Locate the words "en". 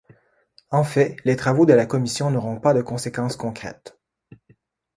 0.71-0.83